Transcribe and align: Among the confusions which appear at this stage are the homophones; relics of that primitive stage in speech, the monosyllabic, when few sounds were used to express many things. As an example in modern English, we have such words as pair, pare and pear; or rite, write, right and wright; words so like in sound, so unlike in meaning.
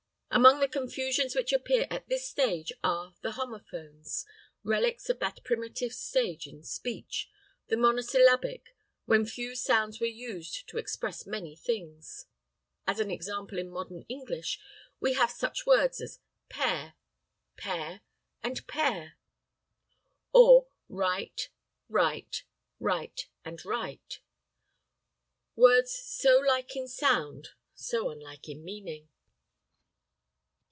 Among 0.33 0.61
the 0.61 0.69
confusions 0.69 1.35
which 1.35 1.51
appear 1.51 1.87
at 1.89 2.07
this 2.07 2.25
stage 2.25 2.71
are 2.85 3.13
the 3.19 3.33
homophones; 3.33 4.25
relics 4.63 5.09
of 5.09 5.19
that 5.19 5.43
primitive 5.43 5.91
stage 5.93 6.47
in 6.47 6.63
speech, 6.63 7.29
the 7.67 7.75
monosyllabic, 7.75 8.73
when 9.03 9.25
few 9.25 9.55
sounds 9.55 9.99
were 9.99 10.07
used 10.07 10.69
to 10.69 10.77
express 10.77 11.25
many 11.27 11.57
things. 11.57 12.27
As 12.87 13.01
an 13.01 13.11
example 13.11 13.59
in 13.59 13.67
modern 13.69 14.03
English, 14.07 14.57
we 15.01 15.11
have 15.15 15.31
such 15.31 15.65
words 15.65 15.99
as 15.99 16.19
pair, 16.47 16.93
pare 17.57 17.99
and 18.41 18.65
pear; 18.67 19.17
or 20.31 20.69
rite, 20.87 21.49
write, 21.89 22.45
right 22.79 23.27
and 23.43 23.65
wright; 23.65 24.21
words 25.57 25.91
so 25.93 26.39
like 26.39 26.73
in 26.77 26.87
sound, 26.87 27.49
so 27.75 28.09
unlike 28.09 28.47
in 28.47 28.63
meaning. 28.63 29.09